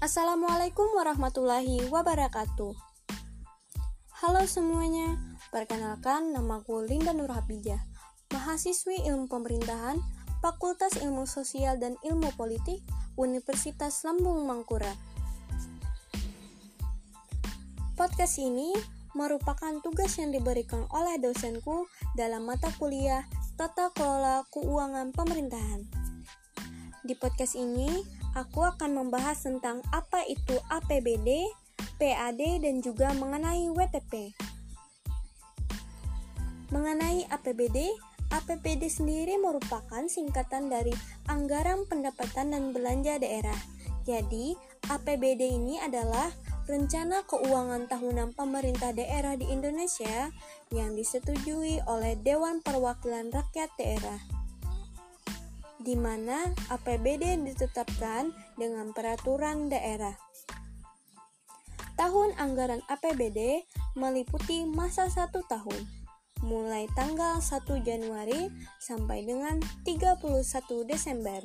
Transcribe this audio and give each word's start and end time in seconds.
Assalamualaikum 0.00 0.96
warahmatullahi 0.96 1.92
wabarakatuh. 1.92 2.72
Halo 4.24 4.42
semuanya, 4.48 5.20
perkenalkan 5.52 6.32
namaku 6.32 6.88
Linda 6.88 7.12
Nur 7.12 7.28
Habijah, 7.28 7.84
mahasiswi 8.32 9.04
Ilmu 9.04 9.28
Pemerintahan, 9.28 10.00
Fakultas 10.40 10.96
Ilmu 11.04 11.28
Sosial 11.28 11.76
dan 11.76 12.00
Ilmu 12.00 12.32
Politik, 12.32 12.80
Universitas 13.20 14.00
Lambung 14.08 14.48
Mangkurat. 14.48 14.96
Podcast 17.92 18.40
ini 18.40 18.72
merupakan 19.12 19.84
tugas 19.84 20.16
yang 20.16 20.32
diberikan 20.32 20.88
oleh 20.96 21.20
dosenku 21.20 21.84
dalam 22.16 22.48
mata 22.48 22.72
kuliah 22.80 23.28
Tata 23.60 23.92
Kelola 23.92 24.48
Keuangan 24.48 25.12
Pemerintahan. 25.12 25.84
Di 27.04 27.12
podcast 27.20 27.52
ini, 27.52 28.19
aku 28.34 28.62
akan 28.62 28.94
membahas 28.94 29.42
tentang 29.42 29.82
apa 29.90 30.22
itu 30.26 30.58
APBD, 30.70 31.50
PAD, 31.98 32.62
dan 32.62 32.78
juga 32.84 33.10
mengenai 33.16 33.66
WTP. 33.72 34.34
Mengenai 36.70 37.26
APBD, 37.26 37.90
APBD 38.30 38.86
sendiri 38.86 39.34
merupakan 39.42 40.06
singkatan 40.06 40.70
dari 40.70 40.94
Anggaran 41.26 41.82
Pendapatan 41.90 42.54
dan 42.54 42.70
Belanja 42.70 43.18
Daerah. 43.18 43.58
Jadi, 44.06 44.54
APBD 44.86 45.50
ini 45.50 45.82
adalah 45.82 46.30
Rencana 46.70 47.26
Keuangan 47.26 47.90
Tahunan 47.90 48.38
Pemerintah 48.38 48.94
Daerah 48.94 49.34
di 49.34 49.50
Indonesia 49.50 50.30
yang 50.70 50.94
disetujui 50.94 51.82
oleh 51.90 52.14
Dewan 52.22 52.62
Perwakilan 52.62 53.34
Rakyat 53.34 53.74
Daerah 53.74 54.39
di 55.80 55.96
mana 55.96 56.52
APBD 56.68 57.40
ditetapkan 57.40 58.30
dengan 58.60 58.92
peraturan 58.92 59.72
daerah. 59.72 60.12
Tahun 61.96 62.36
anggaran 62.36 62.84
APBD 62.88 63.64
meliputi 63.96 64.64
masa 64.64 65.08
satu 65.08 65.44
tahun, 65.44 65.84
mulai 66.40 66.88
tanggal 66.96 67.40
1 67.40 67.64
Januari 67.84 68.48
sampai 68.80 69.24
dengan 69.24 69.60
31 69.84 70.88
Desember. 70.88 71.44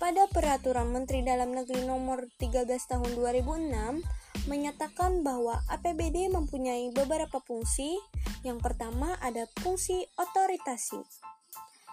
Pada 0.00 0.24
Peraturan 0.32 0.88
Menteri 0.88 1.20
Dalam 1.20 1.52
Negeri 1.52 1.84
Nomor 1.84 2.24
13 2.40 2.64
Tahun 2.88 3.10
2006 3.20 4.48
menyatakan 4.48 5.20
bahwa 5.20 5.60
APBD 5.68 6.32
mempunyai 6.32 6.88
beberapa 6.96 7.36
fungsi. 7.44 8.00
Yang 8.40 8.58
pertama 8.64 9.20
ada 9.20 9.44
fungsi 9.60 10.08
otoritasi, 10.16 11.00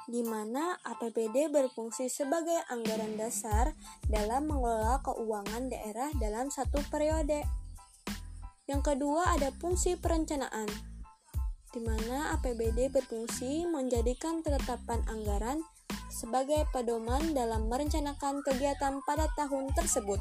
di 0.07 0.23
mana 0.23 0.79
APBD 0.87 1.51
berfungsi 1.51 2.07
sebagai 2.07 2.55
anggaran 2.71 3.19
dasar 3.19 3.75
dalam 4.07 4.47
mengelola 4.47 5.03
keuangan 5.03 5.67
daerah 5.67 6.07
dalam 6.15 6.47
satu 6.47 6.79
periode. 6.87 7.43
Yang 8.67 8.81
kedua 8.95 9.35
ada 9.35 9.51
fungsi 9.59 9.99
perencanaan, 9.99 10.71
di 11.75 11.83
mana 11.83 12.39
APBD 12.39 12.95
berfungsi 12.95 13.67
menjadikan 13.67 14.39
ketetapan 14.39 15.03
anggaran 15.11 15.59
sebagai 16.07 16.63
pedoman 16.71 17.35
dalam 17.35 17.67
merencanakan 17.67 18.39
kegiatan 18.47 19.03
pada 19.03 19.27
tahun 19.35 19.75
tersebut. 19.75 20.19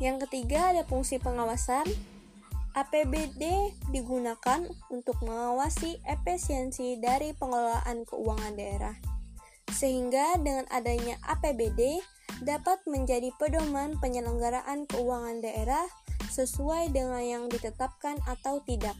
Yang 0.00 0.28
ketiga 0.28 0.72
ada 0.72 0.82
fungsi 0.88 1.20
pengawasan. 1.20 1.84
APBD 2.70 3.74
digunakan 3.90 4.62
untuk 4.94 5.18
mengawasi 5.26 5.98
efisiensi 6.06 7.02
dari 7.02 7.34
pengelolaan 7.34 8.06
keuangan 8.06 8.54
daerah. 8.54 8.94
Sehingga 9.74 10.38
dengan 10.38 10.70
adanya 10.70 11.18
APBD 11.26 11.98
dapat 12.46 12.78
menjadi 12.86 13.34
pedoman 13.42 13.98
penyelenggaraan 13.98 14.86
keuangan 14.86 15.42
daerah 15.42 15.82
sesuai 16.30 16.94
dengan 16.94 17.22
yang 17.26 17.44
ditetapkan 17.50 18.22
atau 18.30 18.62
tidak. 18.62 18.94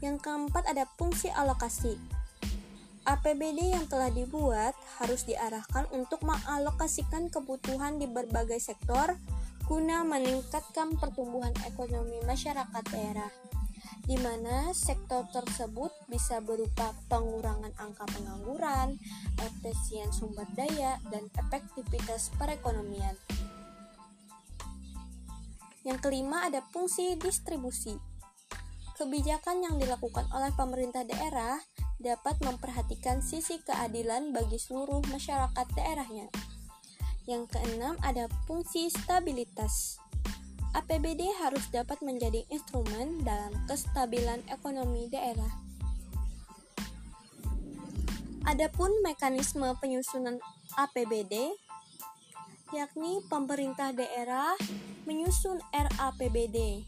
Yang 0.00 0.24
keempat 0.24 0.64
ada 0.64 0.88
fungsi 0.96 1.28
alokasi. 1.28 2.00
APBD 3.04 3.76
yang 3.76 3.84
telah 3.84 4.08
dibuat 4.08 4.72
harus 5.00 5.28
diarahkan 5.28 5.88
untuk 5.92 6.24
mengalokasikan 6.24 7.28
kebutuhan 7.28 8.00
di 8.00 8.08
berbagai 8.08 8.60
sektor 8.60 9.16
guna 9.70 10.02
meningkatkan 10.02 10.98
pertumbuhan 10.98 11.54
ekonomi 11.62 12.18
masyarakat 12.26 12.84
daerah, 12.90 13.30
di 14.02 14.18
mana 14.18 14.74
sektor 14.74 15.22
tersebut 15.30 15.94
bisa 16.10 16.42
berupa 16.42 16.90
pengurangan 17.06 17.70
angka 17.78 18.02
pengangguran, 18.10 18.98
efisien 19.38 20.10
sumber 20.10 20.50
daya, 20.58 20.98
dan 21.14 21.30
efektivitas 21.38 22.34
perekonomian. 22.34 23.14
Yang 25.86 26.02
kelima 26.02 26.50
ada 26.50 26.66
fungsi 26.74 27.14
distribusi. 27.14 27.94
Kebijakan 28.98 29.62
yang 29.62 29.78
dilakukan 29.78 30.26
oleh 30.34 30.50
pemerintah 30.58 31.06
daerah 31.06 31.62
dapat 32.02 32.42
memperhatikan 32.42 33.22
sisi 33.22 33.62
keadilan 33.62 34.34
bagi 34.34 34.58
seluruh 34.58 34.98
masyarakat 35.06 35.66
daerahnya. 35.78 36.26
Yang 37.24 37.56
keenam 37.56 37.96
ada 38.00 38.28
fungsi 38.46 38.88
stabilitas. 38.88 40.00
APBD 40.70 41.26
harus 41.42 41.66
dapat 41.74 41.98
menjadi 41.98 42.46
instrumen 42.46 43.26
dalam 43.26 43.50
kestabilan 43.66 44.38
ekonomi 44.46 45.10
daerah. 45.10 45.50
Adapun 48.46 48.88
mekanisme 49.02 49.66
penyusunan 49.82 50.38
APBD 50.78 51.52
yakni 52.70 53.18
pemerintah 53.26 53.90
daerah 53.90 54.54
menyusun 55.04 55.58
RAPBD 55.74 56.86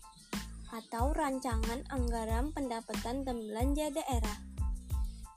atau 0.71 1.11
Rancangan 1.11 1.91
Anggaran 1.91 2.55
Pendapatan 2.55 3.27
dan 3.27 3.37
Belanja 3.43 3.91
Daerah 3.91 4.52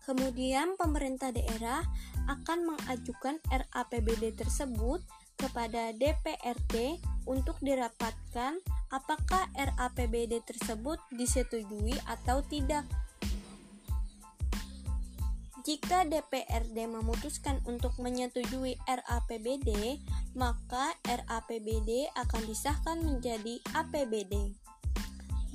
Kemudian 0.05 0.77
pemerintah 0.77 1.33
daerah 1.33 1.81
akan 2.29 2.77
mengajukan 2.77 3.41
RAPBD 3.49 4.37
tersebut 4.37 5.01
kepada 5.35 5.91
DPRD 5.97 7.01
untuk 7.25 7.57
dirapatkan 7.59 8.61
apakah 8.93 9.49
RAPBD 9.57 10.45
tersebut 10.45 11.01
disetujui 11.09 11.97
atau 12.05 12.45
tidak. 12.45 12.85
Jika 15.65 16.05
DPRD 16.05 16.85
memutuskan 16.85 17.57
untuk 17.65 17.97
menyetujui 17.97 18.77
RAPBD, 18.85 19.97
maka 20.37 20.93
RAPBD 21.01 22.05
akan 22.13 22.41
disahkan 22.45 23.01
menjadi 23.01 23.57
APBD. 23.73 24.53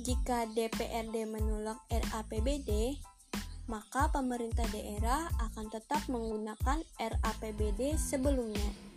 Jika 0.03 0.51
DPRD 0.51 1.23
menolak 1.31 1.79
RAPBD, 1.87 2.99
maka 3.65 4.09
pemerintah 4.09 4.65
daerah 4.71 5.29
akan 5.51 5.69
tetap 5.69 6.05
menggunakan 6.07 6.81
RAPBD 6.97 7.97
sebelumnya. 7.97 8.91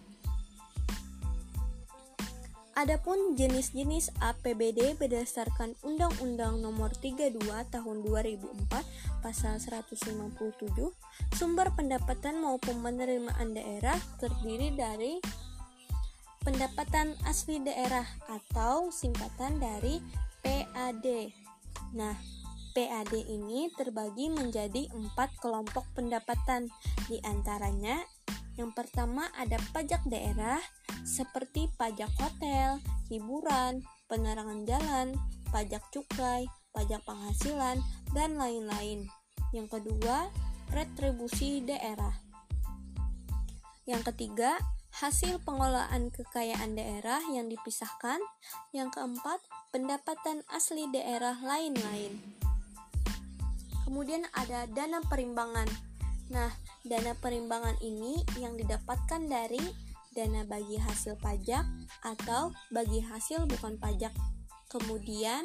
Adapun 2.74 3.38
jenis-jenis 3.38 4.10
APBD 4.18 4.98
berdasarkan 4.98 5.78
Undang-Undang 5.86 6.58
Nomor 6.58 6.90
32 6.90 7.38
Tahun 7.70 7.96
2004 8.02 9.22
Pasal 9.22 9.62
157, 9.62 10.74
sumber 11.38 11.70
pendapatan 11.78 12.42
maupun 12.42 12.82
penerimaan 12.82 13.54
daerah 13.54 13.94
terdiri 14.18 14.74
dari 14.74 15.22
pendapatan 16.42 17.14
asli 17.30 17.62
daerah 17.62 18.04
atau 18.26 18.90
singkatan 18.90 19.62
dari 19.62 20.02
PAD. 20.42 21.30
Nah, 21.94 22.18
PAD 22.74 23.14
ini 23.14 23.70
terbagi 23.78 24.34
menjadi 24.34 24.90
empat 24.90 25.38
kelompok 25.38 25.86
pendapatan, 25.94 26.66
di 27.06 27.22
antaranya 27.22 28.02
yang 28.58 28.74
pertama 28.74 29.30
ada 29.38 29.58
pajak 29.70 30.02
daerah 30.10 30.58
seperti 31.06 31.70
pajak 31.78 32.10
hotel, 32.18 32.82
hiburan, 33.06 33.86
penerangan 34.10 34.66
jalan, 34.66 35.08
pajak 35.54 35.82
cukai, 35.94 36.50
pajak 36.74 36.98
penghasilan, 37.06 37.78
dan 38.10 38.34
lain-lain. 38.34 39.06
Yang 39.54 39.78
kedua, 39.78 40.30
retribusi 40.74 41.62
daerah. 41.62 42.14
Yang 43.86 44.14
ketiga, 44.14 44.58
hasil 44.98 45.42
pengelolaan 45.42 46.10
kekayaan 46.10 46.74
daerah 46.74 47.20
yang 47.30 47.46
dipisahkan. 47.46 48.18
Yang 48.74 48.98
keempat, 48.98 49.38
pendapatan 49.70 50.42
asli 50.50 50.88
daerah 50.90 51.38
lain-lain. 51.42 52.43
Kemudian 53.84 54.24
ada 54.32 54.64
dana 54.72 55.04
perimbangan. 55.04 55.68
Nah, 56.32 56.50
dana 56.88 57.12
perimbangan 57.20 57.76
ini 57.84 58.24
yang 58.40 58.56
didapatkan 58.56 59.28
dari 59.28 59.60
dana 60.16 60.46
bagi 60.48 60.80
hasil 60.80 61.20
pajak 61.20 61.66
atau 62.00 62.54
bagi 62.72 63.04
hasil 63.04 63.44
bukan 63.44 63.76
pajak. 63.76 64.14
Kemudian 64.72 65.44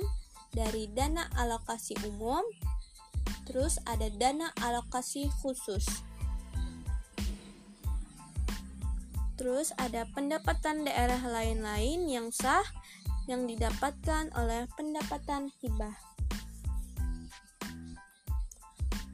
dari 0.56 0.90
dana 0.90 1.28
alokasi 1.38 1.94
umum, 2.08 2.42
terus 3.46 3.78
ada 3.86 4.08
dana 4.14 4.50
alokasi 4.64 5.28
khusus. 5.44 5.86
Terus 9.40 9.72
ada 9.80 10.04
pendapatan 10.12 10.84
daerah 10.84 11.20
lain-lain 11.24 12.12
yang 12.12 12.28
sah 12.28 12.66
yang 13.30 13.48
didapatkan 13.48 14.34
oleh 14.36 14.68
pendapatan 14.76 15.48
hibah. 15.64 15.96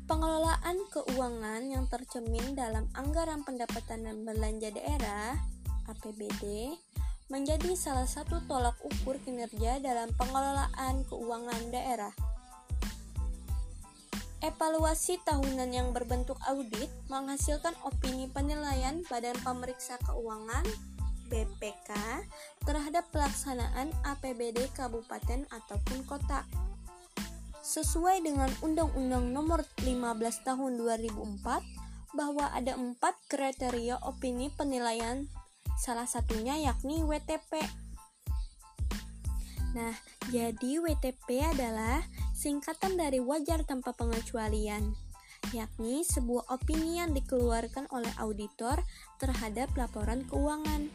Pengelolaan 0.05 0.85
keuangan 0.93 1.65
yang 1.65 1.89
tercermin 1.89 2.53
dalam 2.53 2.85
anggaran 2.93 3.41
pendapatan 3.41 4.05
dan 4.05 4.21
belanja 4.21 4.69
daerah 4.69 5.33
APBD 5.89 6.77
menjadi 7.33 7.73
salah 7.73 8.05
satu 8.05 8.37
tolak 8.45 8.77
ukur 8.85 9.17
kinerja 9.25 9.81
dalam 9.81 10.13
pengelolaan 10.13 11.01
keuangan 11.09 11.73
daerah. 11.73 12.13
Evaluasi 14.45 15.17
tahunan 15.25 15.73
yang 15.73 15.89
berbentuk 15.89 16.37
audit 16.45 16.93
menghasilkan 17.09 17.73
opini 17.81 18.29
penilaian 18.29 19.01
Badan 19.09 19.33
Pemeriksa 19.41 19.97
Keuangan 20.05 20.69
BPK 21.33 21.97
terhadap 22.61 23.09
pelaksanaan 23.09 23.89
APBD 24.05 24.69
kabupaten 24.77 25.49
ataupun 25.49 26.05
kota. 26.05 26.45
Sesuai 27.65 28.21
dengan 28.21 28.53
Undang-Undang 28.61 29.33
Nomor 29.33 29.65
15 29.81 29.97
Tahun 30.45 30.71
2004 30.77 32.13
bahwa 32.13 32.45
ada 32.53 32.77
empat 32.77 33.17
kriteria 33.25 34.05
opini 34.05 34.53
penilaian 34.53 35.25
Salah 35.73 36.05
satunya 36.05 36.61
yakni 36.61 37.01
WTP. 37.01 37.59
Nah, 39.73 39.91
jadi 40.31 40.79
WTP 40.79 41.41
adalah 41.41 42.05
singkatan 42.31 42.95
dari 42.95 43.19
wajar 43.19 43.67
tanpa 43.67 43.91
pengecualian, 43.91 44.95
yakni 45.51 46.07
sebuah 46.07 46.47
opini 46.47 47.03
yang 47.03 47.11
dikeluarkan 47.11 47.91
oleh 47.91 48.13
auditor 48.23 48.79
terhadap 49.19 49.67
laporan 49.75 50.23
keuangan. 50.31 50.87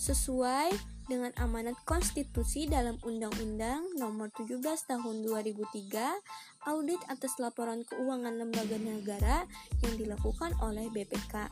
Sesuai 0.00 0.72
dengan 1.10 1.34
amanat 1.42 1.74
konstitusi 1.82 2.70
dalam 2.70 2.94
Undang-Undang 3.02 3.98
Nomor 3.98 4.30
17 4.30 4.62
Tahun 4.62 5.16
2003, 5.26 6.70
audit 6.70 7.02
atas 7.10 7.34
laporan 7.42 7.82
keuangan 7.82 8.38
lembaga 8.38 8.78
negara 8.78 9.42
yang 9.82 9.98
dilakukan 9.98 10.54
oleh 10.62 10.86
BPK. 10.94 11.50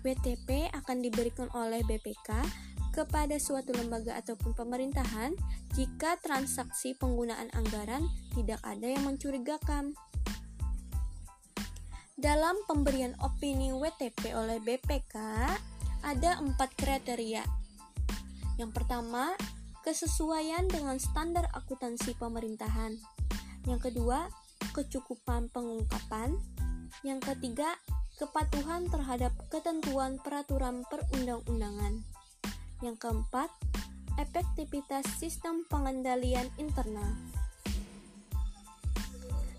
WTP 0.00 0.72
akan 0.72 1.04
diberikan 1.04 1.52
oleh 1.52 1.84
BPK 1.84 2.32
kepada 2.96 3.36
suatu 3.36 3.76
lembaga 3.76 4.16
ataupun 4.16 4.56
pemerintahan 4.56 5.36
jika 5.76 6.16
transaksi 6.24 6.96
penggunaan 6.96 7.52
anggaran 7.52 8.08
tidak 8.32 8.64
ada 8.64 8.88
yang 8.88 9.04
mencurigakan. 9.04 9.92
Dalam 12.16 12.56
pemberian 12.64 13.12
opini 13.20 13.70
WTP 13.76 14.32
oleh 14.32 14.58
BPK, 14.64 15.14
ada 16.02 16.30
empat 16.40 16.74
kriteria. 16.74 17.57
Yang 18.58 18.74
pertama, 18.74 19.38
kesesuaian 19.86 20.66
dengan 20.66 20.98
standar 20.98 21.46
akuntansi 21.54 22.18
pemerintahan. 22.18 22.98
Yang 23.64 23.88
kedua, 23.88 24.26
kecukupan 24.74 25.48
pengungkapan. 25.54 26.34
Yang 27.06 27.32
ketiga, 27.32 27.78
kepatuhan 28.18 28.90
terhadap 28.90 29.30
ketentuan 29.46 30.18
peraturan 30.18 30.82
perundang-undangan. 30.90 32.02
Yang 32.82 32.96
keempat, 32.98 33.50
efektivitas 34.18 35.06
sistem 35.22 35.62
pengendalian 35.70 36.50
internal. 36.58 37.14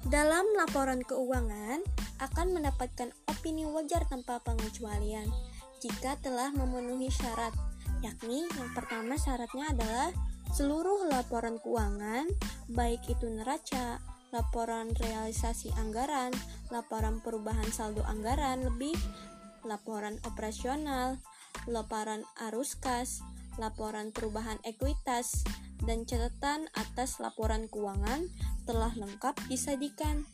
Dalam 0.09 0.43
laporan 0.59 1.05
keuangan 1.07 1.79
akan 2.19 2.47
mendapatkan 2.51 3.15
opini 3.31 3.63
wajar 3.63 4.03
tanpa 4.11 4.43
pengecualian 4.43 5.31
jika 5.79 6.19
telah 6.19 6.51
memenuhi 6.51 7.07
syarat, 7.07 7.55
yakni 7.99 8.47
yang 8.55 8.69
pertama 8.75 9.15
syaratnya 9.19 9.71
adalah 9.71 10.09
seluruh 10.55 11.07
laporan 11.11 11.61
keuangan, 11.61 12.25
baik 12.71 13.05
itu 13.05 13.29
neraca, 13.29 14.01
laporan 14.33 14.93
realisasi 14.97 15.73
anggaran, 15.77 16.33
laporan 16.73 17.21
perubahan 17.21 17.69
saldo 17.69 18.01
anggaran 18.05 18.65
lebih, 18.65 18.97
laporan 19.65 20.17
operasional, 20.25 21.21
laporan 21.69 22.25
arus 22.49 22.77
kas, 22.77 23.21
laporan 23.61 24.09
perubahan 24.13 24.57
ekuitas, 24.65 25.45
dan 25.83 26.03
catatan 26.03 26.67
atas 26.75 27.19
laporan 27.23 27.67
keuangan 27.71 28.27
telah 28.67 28.91
lengkap 28.95 29.35
disajikan. 29.47 30.27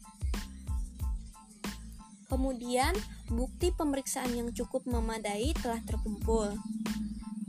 Kemudian, 2.26 2.92
bukti 3.30 3.70
pemeriksaan 3.70 4.34
yang 4.34 4.50
cukup 4.50 4.84
memadai 4.90 5.54
telah 5.62 5.80
terkumpul. 5.86 6.58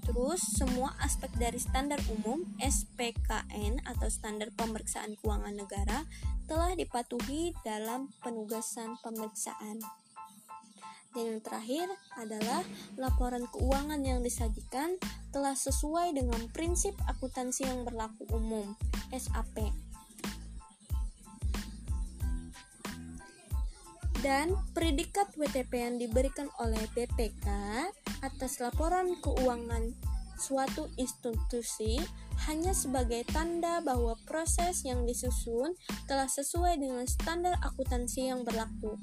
Terus, 0.07 0.39
semua 0.55 0.95
aspek 1.03 1.35
dari 1.35 1.59
standar 1.59 1.99
umum 2.07 2.47
SPKN 2.63 3.83
atau 3.83 4.07
standar 4.07 4.55
pemeriksaan 4.55 5.19
keuangan 5.19 5.59
negara 5.59 6.07
telah 6.47 6.79
dipatuhi 6.79 7.59
dalam 7.67 8.15
penugasan 8.23 8.95
pemeriksaan. 9.03 9.83
Dan 11.11 11.25
yang 11.27 11.43
terakhir 11.43 11.91
adalah 12.15 12.63
laporan 12.95 13.51
keuangan 13.51 13.99
yang 14.07 14.23
disajikan 14.23 14.95
telah 15.35 15.59
sesuai 15.59 16.15
dengan 16.15 16.39
prinsip 16.55 16.95
akuntansi 17.11 17.67
yang 17.67 17.83
berlaku 17.83 18.31
umum 18.31 18.79
SAP. 19.11 19.75
Dan 24.23 24.55
predikat 24.71 25.35
WTP 25.35 25.73
yang 25.83 25.97
diberikan 25.99 26.47
oleh 26.63 26.83
BPK 26.95 27.47
atas 28.27 28.59
laporan 28.59 29.15
keuangan 29.23 29.95
suatu 30.37 30.93
institusi 31.01 31.97
hanya 32.45 32.77
sebagai 32.77 33.25
tanda 33.33 33.81
bahwa 33.81 34.13
proses 34.29 34.85
yang 34.85 35.09
disusun 35.09 35.73
telah 36.05 36.29
sesuai 36.29 36.77
dengan 36.77 37.09
standar 37.09 37.57
akuntansi 37.65 38.29
yang 38.29 38.45
berlaku. 38.45 39.01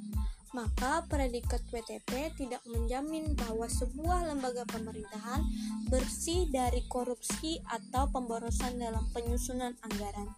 Maka 0.53 1.01
predikat 1.09 1.65
WTP 1.73 2.29
tidak 2.37 2.61
menjamin 2.69 3.33
bahwa 3.33 3.65
sebuah 3.65 4.29
lembaga 4.29 4.61
pemerintahan 4.69 5.41
bersih 5.89 6.45
dari 6.53 6.85
korupsi 6.85 7.57
atau 7.65 8.05
pemborosan 8.13 8.77
dalam 8.77 9.01
penyusunan 9.17 9.73
anggaran. 9.81 10.29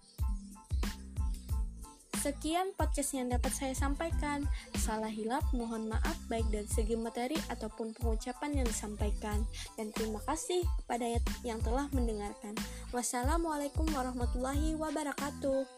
Sekian 2.25 2.73
podcast 2.73 3.13
yang 3.13 3.29
dapat 3.29 3.53
saya 3.53 3.77
sampaikan. 3.77 4.49
Salah 4.81 5.13
hilap, 5.13 5.45
mohon 5.53 5.93
maaf 5.93 6.17
baik 6.25 6.49
dari 6.49 6.65
segi 6.65 6.97
materi 6.97 7.37
ataupun 7.53 7.93
pengucapan 7.93 8.57
yang 8.57 8.65
disampaikan. 8.65 9.45
Dan 9.77 9.93
terima 9.93 10.17
kasih 10.25 10.65
kepada 10.81 11.05
yang 11.45 11.61
telah 11.61 11.85
mendengarkan. 11.93 12.57
Wassalamualaikum 12.89 13.85
warahmatullahi 13.93 14.73
wabarakatuh. 14.73 15.69